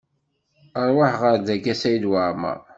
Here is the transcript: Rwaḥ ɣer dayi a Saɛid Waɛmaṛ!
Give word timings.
Rwaḥ 0.89 1.13
ɣer 1.23 1.35
dayi 1.45 1.69
a 1.73 1.79
Saɛid 1.81 2.05
Waɛmaṛ! 2.11 2.57